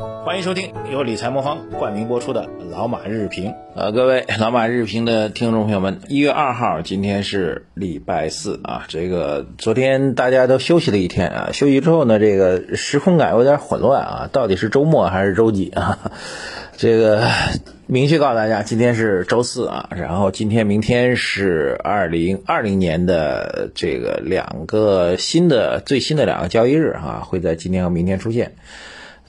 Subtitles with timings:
[0.00, 3.50] 欢迎收听由理财魔方冠名播出的《老马日评》。
[3.74, 8.84] 呃，各位 老马日评的听众朋友们，一月二号，今天是礼拜四啊。
[8.88, 15.98] 这个昨天大家都休息了一天啊，休息之后呢，这个时空感有点混乱啊，到底是周末还是周几啊？
[16.78, 17.28] 这个
[17.86, 19.90] 明确告诉大家，今天是周四啊。
[19.94, 28.54] 然后今天、明天是二零二零年的这个两个新的最新的两个交易日啊，会在今天和明天出现。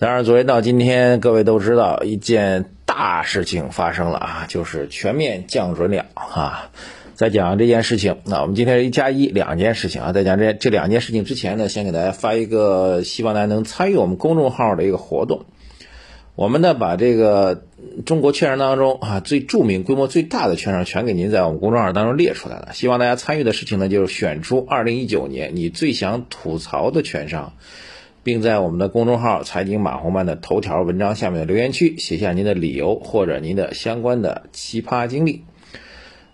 [0.02, 6.71] 当然，昨天到今天，各位都知道一件大事情发生了啊，就是全面降准了啊。
[7.14, 10.11] 在讲这件事情，那我们今天一加一两件事情啊。
[10.11, 15.46] 在讲这这两件事情之前呢，先给大家发一个，希望大家能参与我们公众号的一个活动。
[16.33, 17.65] 我们呢，把这个
[18.04, 22.69] 中国券商当中啊最著名、规模最大的券商全给您在我们公众号当中列出来了。
[22.74, 27.54] 希望大家参与的事情呢，就是选出二零一九年你最想吐槽的券商。
[28.24, 35.44] 并在我们的公众号“财经马红漫”的头条文章下面的留言区写下您的理由或者您的相关的奇葩经历。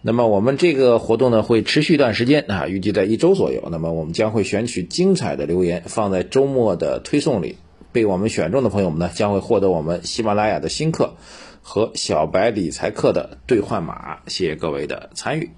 [0.02, 3.68] 那么我们这个活动呢会持续一段时间啊，预计在一周左右。
[3.72, 7.58] 那么我们将会选取精彩的留言放在周末的推送里，
[7.92, 11.16] 被我们选中的朋友们呢将会获得我们喜马拉雅的新课
[11.62, 14.20] 和小白理财课的兑换码。
[14.28, 15.50] 谢谢各位的参与。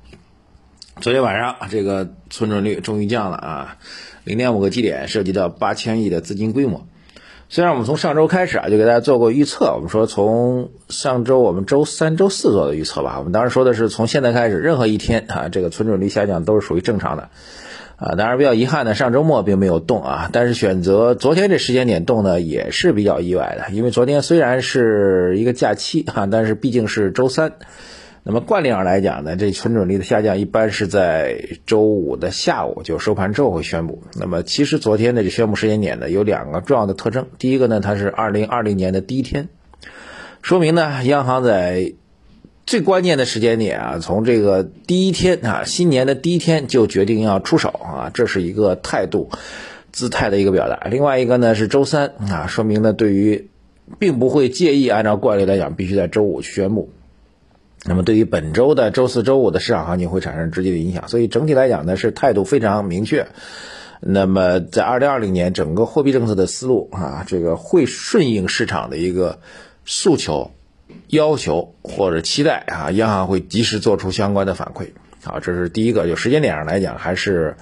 [1.02, 3.78] 昨天晚上这个存准率终于降了啊。
[4.24, 6.86] 零点五个基点，涉及到八千亿的资金规模。
[7.52, 13.16] 虽然我们从上周开始啊，就给大家做过预测，我们说从上周我们周三、周四做的预测吧。
[13.18, 17.30] 我们当时说的是从现在开始，任何一天啊，这个存准率下降都是属于正常的
[17.96, 18.14] 啊。
[18.16, 27.54] 当然比较遗憾的，上周末并没有动啊，但是选择昨天这时间点动呢，也是比较意外的，因为昨天虽然是一个假期哈，但是毕竟是周三。
[28.24, 34.04] 那么惯例上来讲呢，这存准率的下降一般是在周五的下午，就收盘之后会宣布。
[34.20, 37.28] 那么其实昨天的这宣布时间点呢，有两个重要的特征。
[37.40, 39.48] 第一个呢，它是二零二零年的第一天，
[40.42, 41.94] 说明呢，央行在
[42.66, 49.32] 最关键的时间点啊，从这个第一天啊，新年的第一天就决定要出手啊，这是一个态度、
[49.92, 50.88] 姿态的一个表达。
[50.90, 53.50] 另外一个呢是周三啊，说明呢，对于
[53.98, 56.92] 并不会介意按照惯例来讲，必须在周五去宣布。
[57.86, 63.28] 那么对于本周的周四周五的市场行情会产生直接的影响，所以整体来讲呢是态度非常明确。
[64.02, 69.40] 那么在二零二零年整个货币政策的思路啊，这个会顺应市场的一个
[69.86, 70.52] 诉求、
[71.08, 74.90] 要求或者期待啊，央行会及时做出相关的反馈。
[75.24, 77.56] 好，这是第一个，就时间点上来讲还是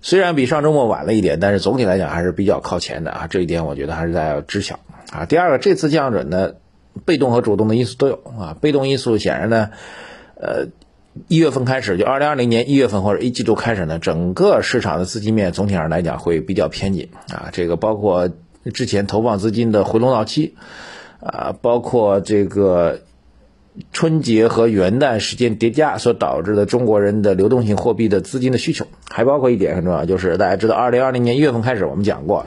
[0.00, 4.80] 虽然比上周末晚了一点，但是总体来讲还是比较靠前的啊，这一点我觉得还是大家要知晓
[5.12, 5.24] 啊。
[5.24, 6.54] 第二个，这次降准呢。
[7.04, 8.56] 被动和主动的因素都有啊。
[8.60, 9.70] 被动因素显然呢，
[10.36, 10.68] 呃，
[11.28, 17.50] 一月份开始，就二零二零年一月份或者一季度开始呢，整个市场的资金面总体上来讲会比较偏紧啊。
[17.52, 18.30] 这个包括
[18.72, 20.54] 之前投放资金的回笼到期
[21.20, 23.00] 啊，包括这个
[23.92, 32.46] 春节和元旦时间叠加所导致的中国人的流动性货币的资金的需求，还包括一点很重要，就是大家知道二零二零年一月份开始，我们讲过。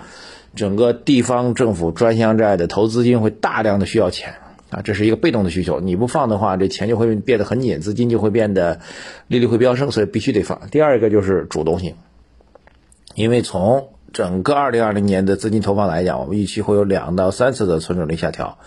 [0.55, 4.35] 整个地方政府专项债的投资金会大量的需要钱
[4.69, 8.79] 啊，这是一个被动的需求，你不放的话，这钱就会变得很紧，资金就会变得
[9.27, 10.61] 利率会飙升，所以必须得放。
[10.71, 11.95] 第二个就是主动性，
[13.13, 18.57] 因为从整个二零二零年的资金投放来讲，我们预期会有两到三次的存准率下调。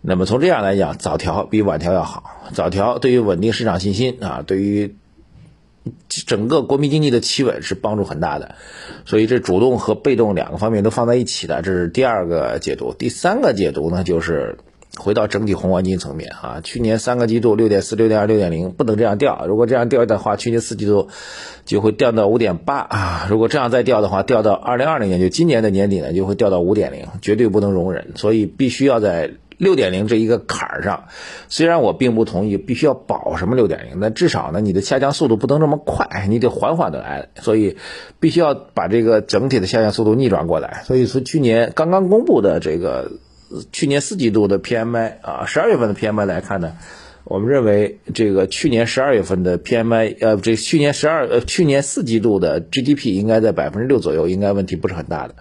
[0.00, 4.96] 那么从这样来讲，早调比晚调要好，早调对于稳定市场信心啊，对于。
[6.08, 8.54] 整个国民经济的企稳是帮助很大的，
[9.04, 12.94] 所以这主动和被动两个方面都放在一起的，这是第二个解读。
[12.94, 14.56] 第三个解读呢，就是
[14.96, 21.08] 回到整体宏观经济层面啊，去年三个季度六点四、六点二、六点零不能这样掉，如果这样掉的话，去年四季度
[21.64, 29.32] 就会掉到五点八啊，如果这样再掉的话，掉到二零二零年就今年的年底呢，就会掉到五点零，绝对不能容忍，所以必须要在。
[29.58, 31.04] 六点零这一个坎儿上，
[31.48, 37.76] 虽然我并不同意必须要保什么六点零，但至少呢，你的下降速度不能这么快，你得缓缓的来，所以
[38.20, 40.82] 必须要把这个整体的下降速度逆转过来。
[40.84, 43.12] 所以说，去年刚刚公布的这个
[43.72, 46.76] 去年四季度的 PMI 啊，十二月份的 PMI 来看呢，
[47.24, 55.36] 我们认为这个去年十二月份的 PMI，呃，这去年十二呃去年四季度的 GDP 应该在百分之六左右，应该问题不是很大的。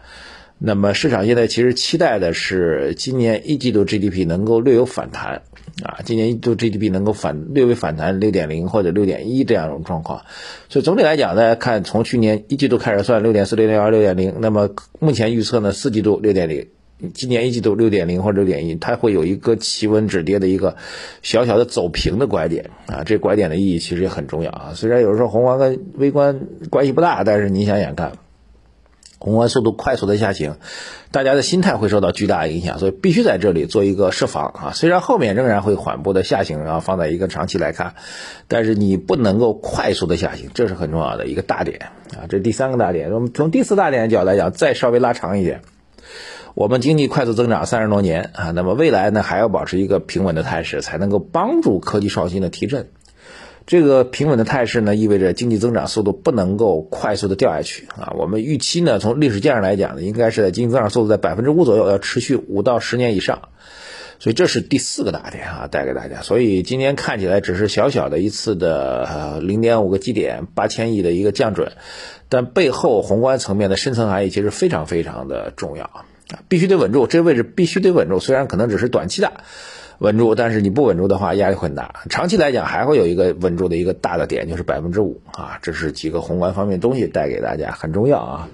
[0.59, 5.41] 那么市场现在其实期待的是今年一季度 GDP 能够略有反弹
[5.83, 10.21] 啊，今年一季度 GDP 能够反略微反弹六点零或者六点一这样一种状况。
[10.69, 14.69] 所以总体来讲呢，看从去年一季度开始算六点四、六点二、六点零，那么
[14.99, 16.67] 目前预测呢四季度六点零，
[17.13, 20.77] 今年一季度六点零或者六点一，它会有一个企稳止跌的一个
[21.21, 23.03] 小小的走平的拐点啊。
[23.03, 24.71] 这拐点的意义其实也很重要啊。
[24.75, 26.39] 虽然有时候宏观跟微观
[26.69, 28.13] 关系不大，但是你想想看。
[29.23, 30.57] 宏观速度快速的下行，
[31.11, 34.71] 大家的心态会受到巨大影响，所以必须在这里做一个设防啊。
[34.73, 37.95] 虽然后面仍然会缓步的下行，然后放在一个长期来看，
[38.49, 41.79] 但是你不能够快速的下行，这是很重要的一个大点
[42.11, 42.27] 啊。
[42.27, 43.11] 这第三个大点。
[43.11, 45.61] 我们从第四大点的角度来讲，再稍微拉长一点，
[46.53, 52.89] 我们经济快速增长三十多年啊，那么未来呢还要保持一个平稳的态势，才能够帮助科技创新的提振。
[53.65, 58.13] 这个平稳的态势呢，意味着经济增长速度不能够快速的掉下去啊。
[58.17, 63.49] 我们预期呢，从历史见上来讲呢，应该是在经济增长速度在百分之五左右，要持续五到十年以上。
[64.19, 66.21] 所以这是第四个大点啊，带给大家。
[66.21, 71.73] 所以今天看起来只是小小的一次的零点五个基点，八千亿的一个降准，
[72.29, 76.05] 但背后宏观层面的深层含义其实非常非常的重要啊，
[76.47, 79.33] 必须得稳住，这个位置必须得稳住，虽然可能只是短期的。
[79.99, 82.01] 稳住，但是你不稳住的话，压力会很大。
[82.09, 85.59] 长期来讲，还会有一个稳住的一个大的点，就是百分之五啊。
[85.61, 88.49] 这是几个宏观方面东西带给大家，很重要啊。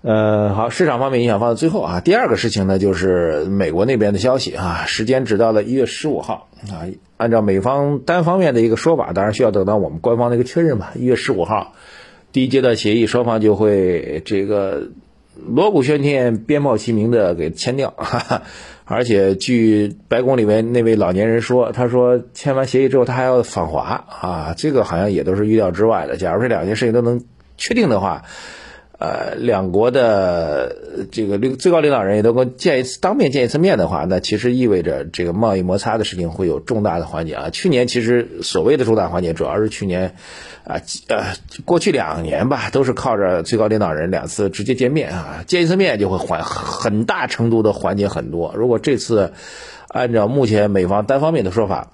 [0.00, 2.00] 呃，好，市场方面影响放在最后啊。
[2.00, 6.86] 第二个事情呢，就是美国那边的消息啊，时间只到了一月十五号啊。
[7.16, 10.92] 按照美方单方面的一个说法，当然需要等到我们官方的一个确认吧。
[10.94, 11.74] 一月十五号，
[12.30, 14.90] 第一阶段协议，双方就会这个
[15.48, 17.90] 锣鼓喧天、鞭炮齐鸣的给签掉。
[17.96, 18.42] 哈哈。
[18.90, 26.16] 而且据白宫里面那位老年人说，他说签完协议之后他还要访华啊，这个好像也都是预料之外的。
[26.16, 27.22] 假如这两件事情都能
[27.58, 28.22] 确定的话，
[28.98, 30.76] 呃，两国的
[31.10, 37.50] 这个领最高领导人也都跟见一次当面见一次面的话，那其实意味着这个贸易摩擦的事情会有重大的缓解啊。
[37.50, 40.14] 去年其实所谓的重大缓解，主要是去年。
[40.64, 41.32] 啊，呃，
[41.64, 48.52] 过去两年吧，都是靠着最高领导人两次直接见面啊，见一次面就会缓很大程度的缓解很多。
[48.54, 49.32] 如果这次
[49.88, 51.92] 按照目前美方单方面的说法，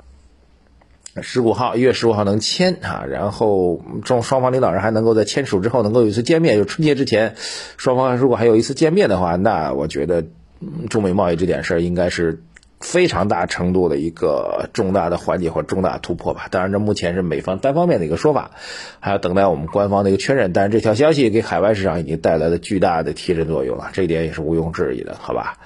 [1.22, 7.34] 十五号一月十五号能签啊，然后中双方领导人还能够在签署之后能够有一次见面，就春节之前
[7.76, 10.24] 双方如果还有一次见面的话，那我觉得
[10.90, 12.42] 中美贸易这点事儿应该是。
[12.80, 16.48] 非常大程度的一个重大的缓解或重大突破吧。
[16.50, 18.50] 当然，这目前是美方单方面的一个说法，
[19.00, 20.52] 还要等待我们官方的一个确认。
[20.52, 25.56] 但是这条消息给海外市场已经带来了巨大的提振作用了，这一点也是毋庸置疑的，好吧？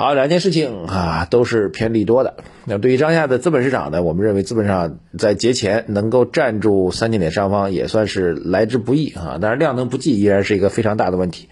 [0.00, 2.36] 好，两件事情啊都是偏利多的。
[2.64, 9.36] 那对于当下的资本市场呢，我们认为资本上在节前能够站住三千点上方也算是来之不易啊。
[9.38, 11.50] 但是量能不济依然是一个非常大的问题。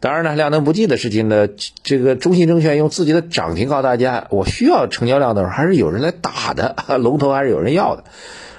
[0.00, 1.46] 当然呢，量能不济的事情呢，
[1.82, 8.04] 这个中信证券用自己的涨停告诉大家，我需要成交量的时候，还是有人来打的，龙头还是有人要的，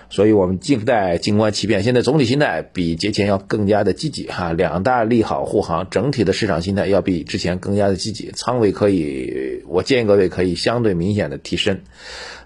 [0.10, 1.84] 所以我们静待静观其变。
[1.84, 11.81] 现在总体心态比节前要更加的积极哈，两大利好护航，整体的市场心态要比之前更加的积极，仓位可以，我建议各位可以相对明显的提升，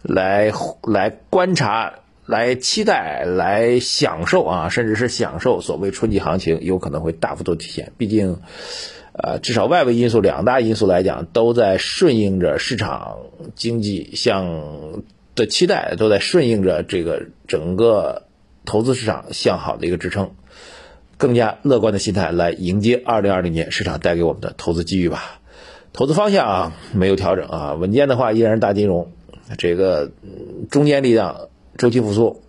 [0.01, 0.51] 来
[0.83, 1.94] 来观察，
[2.25, 8.38] 来期待，来享受啊，甚至是享受所谓春季行情有可能会大幅度体现，毕竟。
[9.21, 13.17] 呃，至少外围因素两大因素来讲，都在顺应着市场
[13.53, 14.45] 经济向
[15.39, 18.27] 的期待，都在顺应着这个整个
[18.65, 20.31] 投资市场向好的一个支撑，
[21.18, 25.39] 更加乐观的心态来迎接二零二零年市场带给我们的投资机遇吧。
[25.94, 29.12] 投资方向啊没有调整啊，稳健的话依然是大金融，
[29.57, 30.12] 这个
[30.69, 31.47] 中间力量
[31.77, 32.44] 周期复苏，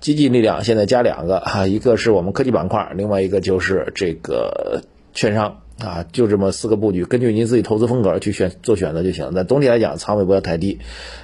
[0.00, 4.82] 激进力量现在加两个啊，一个是我们科技板块，另外一个就是这个
[5.12, 5.60] 券商。
[5.80, 9.32] 啊，就这么四个布局，根据您自己投资风格去选做选择就行。
[9.34, 10.78] 但总体来讲，仓位不要太低，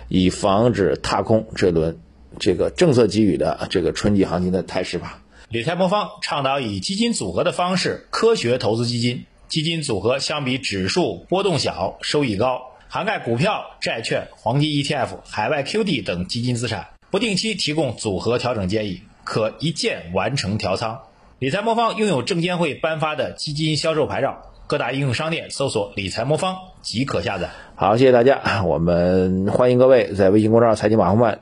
[0.08, 1.98] 以防止踏空这轮
[2.38, 5.22] 这个政策给予的这个春季行情的态势吧。
[5.48, 21.00] 理财魔方倡导以基金组合的方式科学投资基金，基金组合相比指数波动小，收益高，涵盖股票、债券、黄金 ETF、海外 QD 等基金资产，不定期提供组合调整建议，可一键完成调仓。
[21.38, 27.50] 理财魔方拥有证监会颁发的基金销售牌照，各大应用商店搜索“理财魔方”即可下载。
[27.74, 31.40] 好，谢谢大家，我们欢迎各位在微信公众号“财经马红漫”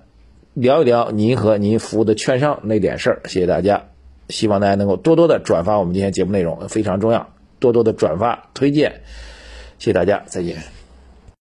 [0.53, 3.23] 聊一聊您和您服务的券商那点事儿。
[3.27, 3.85] 谢谢大家，
[4.29, 7.29] 希望大家能够多多的转发我们今天节目内容，非常重要，
[7.61, 9.03] 多多的转发推荐。
[9.79, 10.57] 谢谢大家，再见。